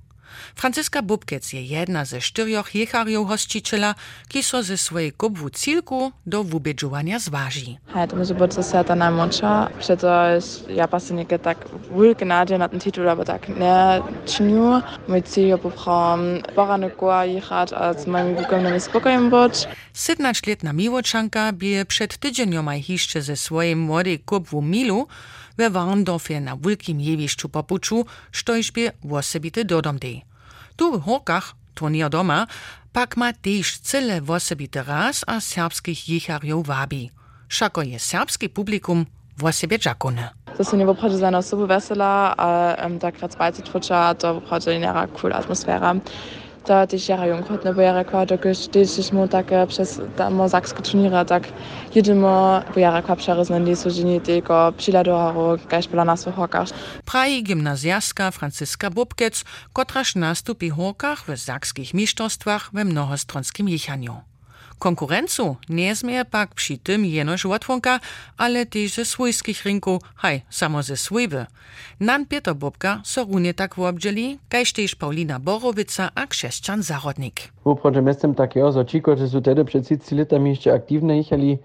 Franciska 0.56 1.02
Bubkec 1.02 1.54
je 1.54 1.62
jedna 1.64 2.06
ze 2.06 2.22
štyrjoch 2.22 2.76
jecharjów 2.76 3.28
hosticiela, 3.28 3.96
ki 4.28 4.44
so 4.44 4.64
ze 4.64 4.78
swojej 4.78 5.12
kubwu 5.12 5.50
cilku 5.50 6.12
do 6.26 6.44
wubědžovanja 6.44 7.20
zważy. 7.20 7.78
Hej, 7.94 8.08
to 8.08 8.16
może 8.16 8.34
być 8.34 8.54
se 8.54 8.84
ta 8.84 8.96
najmłodša, 8.96 9.70
preto 9.88 10.08
ja 10.70 10.88
pa 10.88 11.00
se 11.00 11.14
nekaj 11.14 11.40
tak 11.40 11.58
velike 11.92 12.26
nadje 12.26 12.58
na 12.58 12.70
ten 12.70 12.80
titul, 12.80 13.10
aber 13.10 13.26
tak 13.26 13.50
ne 13.50 14.02
činju. 14.26 14.82
Moj 15.08 15.22
cilj 15.22 15.50
je 15.50 15.58
popravo 15.58 16.18
porane 16.56 16.90
koa 16.90 17.26
jechać, 17.26 17.74
a 17.74 17.94
z 17.94 18.08
moimi 18.08 18.36
wukomnymi 18.36 18.80
spokojem 18.80 19.30
być. 19.30 19.68
17-letna 19.96 20.74
Miłoczanka 20.74 21.54
bie 21.54 21.86
przed 21.86 22.18
tydzieniomaj 22.18 22.82
hiszcze 22.82 23.22
ze 23.22 23.36
młodej 23.76 24.20
kubwu 24.20 24.62
Milu 24.62 25.08
we 25.58 25.70
Warndorfie 25.70 26.42
na 26.42 26.58
wielkim 26.58 27.02
jewiszczu 27.02 27.50
popuczu, 27.50 28.06
štož 28.32 28.72
bie 28.72 28.92
wosebity 29.04 29.66
dodom 29.66 30.00
dej. 30.00 30.24
Tu 30.76 30.92
w 30.92 31.02
Horkach, 31.06 31.56
turnier 31.74 32.10
doma, 32.10 32.48
pak 32.94 33.18
ma 33.18 33.34
tež 33.34 33.78
cyle 33.82 34.22
wosebity 34.22 34.84
raz 34.84 35.24
a 35.28 35.42
serbskich 35.42 36.10
jecharjów 36.10 36.68
wabi. 36.68 37.12
Šako 37.50 37.82
je 37.82 38.00
serbski 38.00 38.50
publikum 38.50 39.06
wosebie 39.38 39.80
dżakone. 39.80 40.30
To 40.58 40.64
se 40.64 40.78
nie 40.78 40.88
obchodzi 40.88 41.18
za 41.18 41.32
nas 41.32 41.48
super 41.48 41.68
vesela, 41.68 42.34
a 42.38 42.76
um, 42.86 43.00
takrat 43.00 43.34
spajci 43.34 43.62
twórcza, 43.64 44.16
to 44.16 44.38
obchodzi 44.38 44.80
nera 44.80 45.08
cool 45.08 45.34
atmosfera. 45.34 45.96
To 46.66 46.88
też 46.88 47.10
jara 47.10 47.28
jungkot, 47.28 47.76
bo 47.76 47.82
jara 47.82 48.04
kwa, 48.04 48.26
to 48.26 48.38
když 48.38 48.68
tyśmy 48.68 49.28
tak 49.28 49.46
przez 49.68 50.02
tam 50.16 50.50
zakske 50.50 50.82
turniere, 50.82 51.26
tak 51.26 51.44
jedymo, 51.96 52.62
bo 52.74 52.80
jara 52.80 53.02
kwa 53.02 53.16
przeryzne 53.16 53.76
są 53.76 53.90
dzieni 53.90 54.22
tylko 54.22 54.74
przyladoharu, 54.78 55.58
gajś 55.70 55.88
byla 55.88 56.06
nas 56.06 56.26
w 56.26 56.36
hokach. 56.36 56.68
Praji 57.06 57.44
gimnazjastka 57.44 58.32
Franciska 58.32 58.90
Bubkec, 58.90 59.44
kotraż 59.74 60.16
nastupi 60.16 60.70
Horkach 60.70 61.26
w 61.26 61.38
zakskich 61.38 61.94
mistrzostwach 61.94 62.70
we 62.74 62.86
mnohostronskim 62.86 63.70
jechaniu. 63.70 64.33
Konkurencu 64.84 65.56
nie 65.70 65.96
zmieje 65.96 66.26
pak 66.26 66.54
przy 66.54 66.78
tym 66.78 67.06
jenoż 67.06 67.46
łatwonka, 67.46 68.00
ale 68.38 68.66
też 68.66 68.94
ze 68.94 69.06
swojskich 69.06 69.66
rynków, 69.66 70.02
haj, 70.16 70.42
samo 70.50 70.84
ze 70.84 70.98
swojby. 70.98 71.46
Nan 72.00 72.26
Peter 72.26 72.56
Bobka 72.56 73.02
so 73.04 73.24
runie 73.24 73.54
tak 73.54 73.76
wobdzieli, 73.76 74.40
kajż 74.50 74.74
też 74.74 74.96
Paulina 74.96 75.40
Borowica 75.40 76.10
a 76.16 76.28
Krzeszczan 76.28 76.84
Zarodnik. 76.84 77.52
Uproče 77.64 78.02
mestem 78.02 78.36
tak 78.36 78.56
jo, 78.56 78.72
zo 78.72 78.84
čiko, 78.84 79.16
že 79.16 79.30
su 79.30 79.42
tedy 79.42 79.66
před 79.66 79.84
30 79.84 80.12
letami 80.12 80.50
ještě 80.50 80.72
aktivne 80.72 81.18
jechali, 81.18 81.60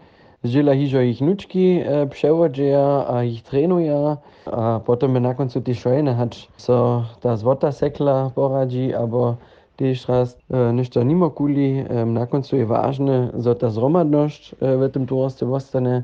žila 0.44 0.72
hižo 0.72 1.00
ich 1.00 1.20
nučki 1.20 1.82
e, 1.82 2.06
převodžeja 2.06 3.00
a 3.00 3.22
ich 3.22 3.42
trenuja, 3.42 4.18
a 4.46 4.78
potom 4.78 5.14
je 5.14 5.20
na 5.20 5.34
koncu 5.34 5.60
ty 5.60 5.74
šojene 5.74 6.14
hač, 6.14 6.46
so 6.56 7.04
ta 7.20 7.36
zvota 7.36 7.72
sekla 7.72 8.30
poradzi, 8.34 8.94
abo 8.94 9.36
Tišras, 9.78 10.34
eh, 10.34 10.72
ništa 10.72 11.04
nima 11.04 11.30
kuli, 11.30 11.78
eh, 11.78 12.04
na 12.04 12.26
koncu 12.26 12.56
je 12.56 12.64
važno 12.66 13.30
za 13.34 13.54
ta 13.54 13.70
zromadnost 13.70 14.54
eh, 14.60 14.74
v 14.76 14.88
tem 14.90 15.06
tovarstvu 15.06 15.52
ostane. 15.54 16.02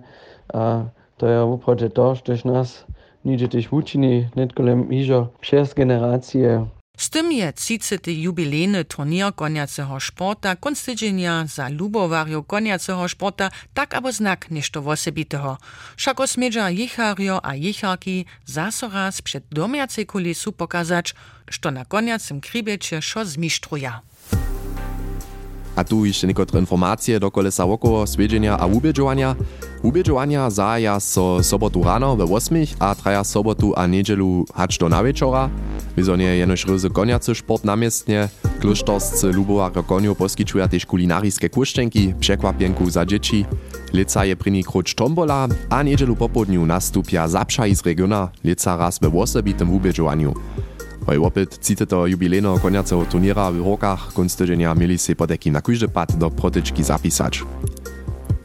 A 0.54 0.84
to 1.16 1.26
je 1.26 1.42
upravo 1.42 1.88
to, 1.88 2.14
što 2.14 2.36
nas 2.44 2.84
niže 3.24 3.48
tiš 3.48 3.72
učini, 3.72 4.30
netko 4.34 4.62
le 4.62 4.76
mižo 4.76 5.26
šest 5.40 5.76
generacije 5.76 6.60
Z 6.96 7.10
tym 7.10 7.32
je 7.32 7.52
30. 7.52 8.06
jubilejny 8.06 8.84
turnier 8.84 9.34
koniaceho 9.34 10.00
sporta 10.00 10.56
konstydzenia 10.56 11.46
za 11.46 11.68
lubowarjo 11.68 12.42
koniaceho 12.42 13.08
sporta 13.08 13.50
tak 13.74 13.94
abo 13.94 14.12
znak 14.12 14.50
nešto 14.50 14.78
wosebiteho. 14.82 15.56
Šako 15.96 16.26
smedža 16.26 16.68
jicharjo 16.70 17.40
a 17.42 17.54
jicharki 17.54 18.24
zaso 18.46 18.88
raz 18.88 19.22
przed 19.22 19.44
domiacej 19.50 20.06
kulisu 20.06 20.52
pokazać, 20.52 21.14
što 21.50 21.70
na 21.70 21.84
koniacym 21.84 22.40
kribecie 22.40 23.02
šo 23.02 23.24
zmištruja. 23.24 24.00
A 25.76 25.84
tu 25.84 26.04
jeszcze 26.04 26.26
niektóre 26.26 26.60
informacje 26.60 27.20
do 27.20 27.30
kolesa 27.30 27.66
wokoło 27.66 28.06
swiedzienia 28.06 28.58
a 28.58 28.66
ubieżowania. 28.66 29.34
Ubieżowania 29.84 30.50
zaja 30.50 31.00
so 31.00 31.42
sobotu 31.42 31.82
rano 31.82 32.16
we 32.16 32.24
8 32.24 32.56
a 32.78 32.94
traja 32.94 33.24
sobotu 33.24 33.72
a 33.76 33.86
niedzielu 33.86 34.44
hacz 34.54 34.78
do 34.78 34.88
nawieczora. 34.88 35.50
Wyzonie 35.96 36.24
jenoś 36.24 36.64
ryzy 36.64 36.90
koniacy 36.90 37.34
sport 37.34 37.64
namiestnie. 37.64 38.28
Klusztorscy 38.60 39.32
lubowarjo 39.32 39.82
koniu 39.82 40.14
poskyčuja 40.14 40.68
też 40.68 40.86
kulinarijskie 40.86 41.50
kuszczenki, 41.50 42.14
przekwapienku 42.20 42.90
za 42.90 43.06
dzieci. 43.06 43.44
Lica 43.92 44.24
je 44.24 44.36
krucz 44.66 44.94
tombola, 44.94 45.48
a 45.70 45.84
popodniu 46.18 46.66
nastupia 46.66 47.28
zapszaj 47.28 47.74
z 47.74 47.82
regiona, 47.82 48.28
lica 48.44 48.76
raz 48.76 48.98
we 48.98 49.08
osobitym 49.08 49.70
ubieżowaniu. 49.70 50.34
Hoj 51.06 51.18
opět 51.18 51.58
cíte 51.60 51.86
to 51.86 52.06
jubilejného 52.06 52.58
koniaceho 52.58 53.04
turniera 53.04 53.50
v 53.50 53.58
rokach, 53.58 54.12
konc 54.12 54.36
tydzienia 54.36 54.74
mieli 54.74 54.98
si 54.98 55.14
poteky 55.14 55.50
na 55.50 55.60
kujże 55.60 55.88
pad 55.88 56.16
do 56.16 56.30
protyczki 56.30 56.82
zapisać. 56.82 57.42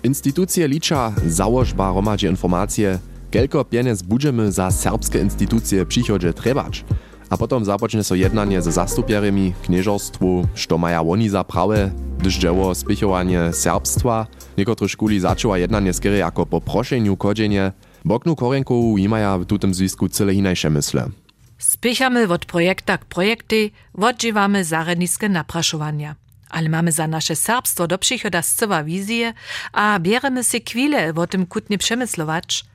Instytucje 0.04 0.68
licza 0.68 1.14
założba 1.28 1.94
romadzi 1.94 2.26
informacje, 2.28 3.00
kelko 3.32 3.66
pieniędz 3.66 4.02
budżemy 4.02 4.52
za 4.52 4.72
serbskie 4.72 5.20
instytucje 5.20 5.86
przychodzie 5.86 6.34
trebać. 6.34 6.86
A 7.30 7.38
potom 7.38 7.66
započne 7.66 8.04
so 8.04 8.16
jednanie 8.16 8.62
ze 8.62 8.72
zastupierami 8.72 9.54
knieżostwu, 9.64 10.48
što 10.56 10.78
maja 10.78 11.02
oni 11.02 11.30
za 11.30 11.44
prawe, 11.44 11.92
gdyż 12.20 12.38
dzieło 12.38 12.76
spichowanie 12.76 13.54
serbstwa. 13.54 14.28
Niekotre 14.58 14.90
szkuli 14.90 15.20
zaczęła 15.20 15.58
jednanie 15.58 15.94
skiery 15.94 16.18
jako 16.18 16.46
po 16.46 16.62
proszeniu 16.62 17.18
kodzenie. 17.18 17.72
Boknu 18.06 18.36
korenkowu 18.36 18.98
imaja 18.98 19.38
w 19.38 19.46
tutym 19.46 19.74
związku 19.74 20.10
cyle 20.10 20.34
inajsze 20.34 20.70
mysle. 20.70 21.10
Spychamy 21.58 22.28
od 22.28 22.46
projekta 22.46 22.98
k 22.98 23.06
projekty, 23.06 23.72
odżywamy 23.94 24.64
zaredniske 24.64 25.30
napraszowania. 25.30 26.16
Ale 26.50 26.70
mamy 26.70 26.92
za 26.92 27.08
nasze 27.08 27.36
serbstwo 27.36 27.88
do 27.88 27.98
przychoda 27.98 28.42
scywa 28.42 28.84
wizję, 28.84 29.34
a 29.74 30.00
bieremy 30.00 30.44
się 30.44 30.60
chwilę 30.60 31.14
o 31.16 31.28
tym 31.28 31.46
kutnie 31.46 31.78
przemyslować. 31.78 32.66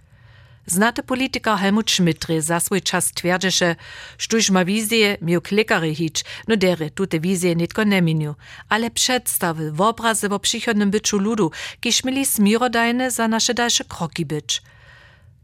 Znate 0.66 1.02
polityka 1.02 1.56
Helmut 1.56 1.90
Schmidtry 1.90 2.42
za 2.42 2.60
swój 2.60 2.82
czas 2.82 3.12
twierdzisze, 3.12 3.76
sztuż 4.18 4.50
ma 4.50 4.64
wizję, 4.64 5.16
miał 5.22 5.40
klikary 5.40 5.94
hić, 5.94 6.24
no 6.48 6.56
dery, 6.56 6.90
tute 6.90 7.20
wizje 7.20 7.56
nitko 7.56 7.84
nie 7.84 8.02
miniu, 8.02 8.34
ale 8.68 8.90
przedstawy, 8.90 9.72
obrazy 9.78 10.28
o 10.28 10.38
przychodnym 10.38 10.90
byczu 10.90 11.18
ludu, 11.18 11.50
kiż 11.80 12.04
mieli 12.04 12.26
smirodajne 12.26 13.10
za 13.10 13.28
nasze 13.28 13.54
dalsze 13.54 13.84
kroki 13.84 14.26
być. 14.26 14.62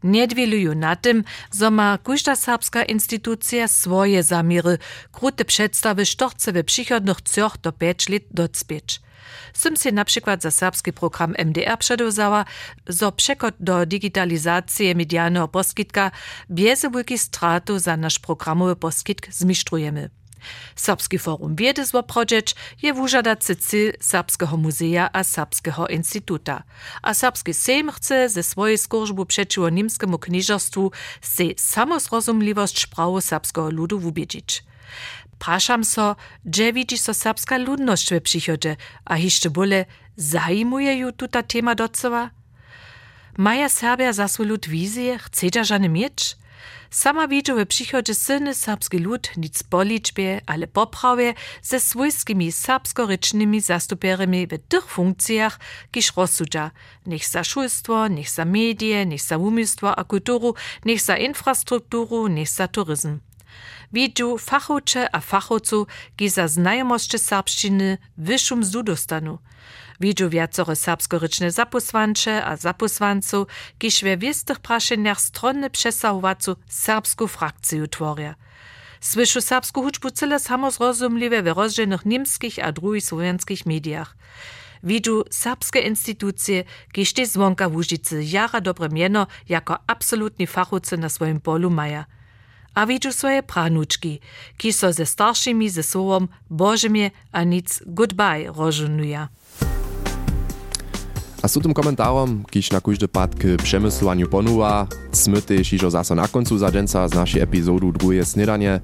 Nie 0.03 0.27
na 0.75 0.95
tym, 0.95 1.23
zo 1.51 1.71
ma 1.71 1.97
każda 1.97 2.35
serbska 2.35 2.83
instytucja 2.83 3.67
swoje 3.67 4.23
zamiry, 4.23 4.77
krute 5.11 5.45
przedstawy, 5.45 6.05
što 6.05 6.29
chce 6.29 6.51
we 6.51 6.63
przychodnych 6.63 7.21
trzech 7.21 7.57
do 7.61 7.71
5 7.71 8.09
lat 8.09 8.21
docpieć. 8.31 9.01
Sym 9.53 9.75
się 9.75 9.91
na 9.91 10.05
przykład 10.05 10.41
za 10.41 10.51
serbski 10.51 10.93
program 10.93 11.33
MDR 11.45 11.77
przedozała, 11.77 12.45
zo 12.87 13.11
przekot 13.11 13.55
do 13.59 13.85
digitalizacji 13.85 14.95
medialnego 14.95 15.47
poskitka 15.47 16.11
bierze 16.51 16.89
wielki 16.89 17.17
stratu 17.17 17.79
za 17.79 17.97
nasz 17.97 18.19
programowy 18.19 18.75
poskitk 18.75 19.27
zmistrujemy. 19.31 20.20
Serbski 20.75 21.19
forum 21.19 21.55
wiedy 21.55 21.85
zwoprodzieć 21.85 22.55
je 22.81 22.93
wużadacy 22.93 23.55
cel 23.55 23.93
Serbskiego 23.99 24.57
Muzea 24.57 25.09
a 25.13 25.23
Serbskiego 25.23 25.87
Instytuta. 25.87 26.63
A 27.01 27.13
Serbski 27.13 27.53
Sejm 27.53 27.91
chce 27.91 28.29
ze 28.29 28.43
swojej 28.43 28.77
służby 28.77 29.25
przeciwko 29.25 29.69
niemskiemu 29.69 30.19
kniżostwu 30.19 30.91
se 31.21 31.43
samozrozumliwość 31.57 32.81
sprawu 32.81 33.21
serbskiego 33.21 33.69
ludu 33.69 33.99
wubiedzić. 33.99 34.63
Praszam 35.39 35.85
so, 35.85 36.15
gdzie 36.45 36.73
widzi 36.73 36.97
so 36.97 37.13
serbska 37.13 37.57
ludność 37.57 38.13
w 38.13 38.21
przychodzie, 38.21 38.75
a 39.05 39.17
jeszcze 39.17 39.49
bole 39.49 39.85
zajmuje 40.15 40.93
ju 40.97 41.11
tuta 41.11 41.43
tema 41.43 41.75
docowa? 41.75 42.29
Maja 43.37 43.69
Serbia 43.69 44.13
za 44.13 44.27
swój 44.27 44.45
lud 44.45 44.67
wizję, 44.67 45.19
chce 45.19 45.65
żany 45.65 45.89
mieć? 45.89 46.40
Sama 46.89 47.27
widzi 47.27 47.53
w 47.53 47.65
przychodzie 47.65 48.15
silny 48.15 48.55
serbski 48.55 48.97
lud 48.97 49.37
nic 49.37 49.63
po 49.63 49.83
liczbie, 49.83 50.41
ale 50.45 50.67
poprawie 50.67 51.33
ze 51.61 51.79
swojskimi 51.79 52.51
serbskorycznymi 52.51 53.61
zastupierami 53.61 54.47
w 54.47 54.57
tych 54.67 54.85
funkcjach, 54.85 55.59
kiż 55.91 56.13
rozsudza. 56.17 56.71
Niech 57.05 57.27
za 57.27 57.43
szulstwo, 57.43 58.07
niech 58.07 58.29
za 58.29 58.45
medie, 58.45 59.05
niech 59.05 59.21
za 59.21 59.37
umystwo 59.37 59.95
a 59.99 60.03
kulturu, 60.03 60.55
niech 60.85 61.01
za 61.01 61.17
infrastrukturu, 61.17 62.27
niech 62.27 62.49
za 62.49 62.67
turyzm. 62.67 63.19
Widziu 63.93 64.37
fachowcze 64.37 65.15
a 65.15 65.19
fachowcu, 65.19 65.87
ki 66.15 66.29
za 66.29 66.47
znajomości 66.47 67.19
serbszczyny 67.19 67.97
wyższą 68.17 68.55
mzdu 68.55 68.83
dostanu. 68.83 69.39
Widziu 70.01 70.29
wiacore 70.29 70.75
serbskoryczne 70.75 71.51
zaposłancze 71.51 72.45
a 72.45 72.57
zaposłanców, 72.57 73.47
kiż 73.79 74.03
we 74.03 74.17
wiestych 74.17 74.59
praszeniach 74.59 75.21
stronne 75.21 75.69
przesahowacu 75.69 76.55
serbską 76.67 77.27
frakcję 77.27 77.87
tworia. 77.87 78.35
Słyszu 79.01 79.41
serbską 79.41 79.81
huczbu 79.81 80.11
cyle 80.11 80.39
samozrozumliwe 80.39 81.43
w 81.43 81.47
rozdzielonych 81.47 82.05
niemskich 82.05 82.59
a 82.59 82.71
drugich 82.71 83.05
słowiańskich 83.05 83.65
mediach. 83.65 84.17
Widziu 84.83 85.23
serbskie 85.29 85.79
instytucje, 85.79 86.63
kiż 86.91 87.13
te 87.13 87.25
zwonka 87.25 87.69
w 87.69 87.75
jara 88.21 88.61
dobre 88.61 88.89
mieno 88.89 89.27
jako 89.49 89.77
absolutni 89.87 90.47
fachowcy 90.47 90.97
na 90.97 91.09
swoim 91.09 91.39
polu 91.41 91.69
maja 91.69 92.05
a 92.73 92.85
widziu 92.85 93.11
swoje 93.11 93.43
pranuczki, 93.43 94.19
ki 94.57 94.73
so 94.73 94.93
ze 94.93 95.05
starszymi 95.05 95.69
ze 95.69 95.83
sobą 95.83 96.27
Bożymie 96.49 97.11
a 97.31 97.43
nic 97.43 97.83
goodbye 97.85 98.51
rożunuja. 98.55 99.27
A 101.43 101.47
z 101.47 101.53
tym 101.53 101.73
komentarom, 101.73 102.43
kiż 102.49 102.71
na 102.71 102.81
każdy 102.81 103.07
pad 103.07 103.35
k 103.35 103.47
przemysłowaniu 103.63 104.27
ponuwa, 104.27 104.87
smy 105.11 105.41
też 105.41 105.73
iżo 105.73 105.89
zaso 105.89 106.15
na 106.15 106.27
końcu 106.27 106.57
za 106.57 106.71
dżęca 106.71 107.07
z 107.07 107.13
naszej 107.13 107.41
epizodu 107.41 107.91
drugie 107.91 108.25
snedanie. 108.25 108.79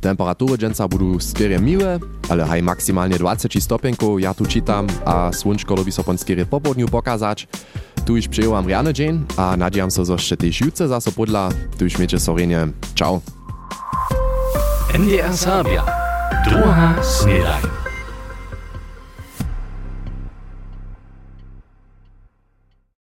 Temperatury 0.00 0.58
dżęca 0.58 0.88
budu 0.88 1.20
skierie 1.20 1.58
miłe, 1.58 2.00
ale 2.28 2.44
haj 2.44 2.62
maksymalnie 2.62 3.18
20 3.18 3.60
stopenków, 3.60 4.20
ja 4.20 4.34
tu 4.34 4.46
czytam, 4.46 4.86
a 5.04 5.30
słonczko 5.32 5.74
lubi 5.74 5.92
so 5.92 6.04
pon 6.04 6.18
skierie 6.18 6.46
po 6.46 6.60
południu 6.60 6.88
pokazać. 6.88 7.48
Tu 8.04 8.16
już 8.16 8.28
przyjęłam 8.28 8.68
rany 8.68 8.92
dzień, 8.94 9.24
a 9.36 9.56
nadziejam 9.56 9.90
się, 9.90 10.04
że 10.04 10.12
jeszcze 10.12 10.36
też 10.36 10.60
jutro 10.60 10.88
zaso 10.88 11.12
podla. 11.12 11.48
Tu 11.78 11.84
już 11.84 11.98
miecie 11.98 12.20
sorenie. 12.20 12.68
Ciao. 12.94 13.20
NDR 14.94 15.36
Sabia. 15.36 15.86
Druga 16.48 17.02
snedanie. 17.02 17.81